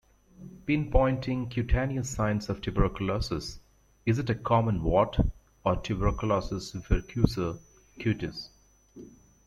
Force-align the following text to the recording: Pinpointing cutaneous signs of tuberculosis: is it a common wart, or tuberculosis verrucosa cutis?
Pinpointing 0.65 1.51
cutaneous 1.51 2.09
signs 2.09 2.49
of 2.49 2.59
tuberculosis: 2.59 3.59
is 4.03 4.17
it 4.17 4.31
a 4.31 4.33
common 4.33 4.81
wart, 4.81 5.17
or 5.63 5.75
tuberculosis 5.75 6.71
verrucosa 6.71 7.59
cutis? 7.99 8.49